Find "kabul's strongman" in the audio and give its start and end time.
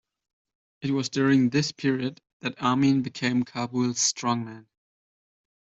3.45-4.65